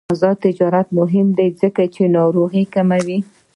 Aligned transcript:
آزاد 0.13 0.37
تجارت 0.45 0.87
مهم 0.99 1.27
دی 1.37 1.47
ځکه 1.61 1.83
چې 1.93 2.03
ناروغۍ 2.17 2.63
کموي. 2.73 3.19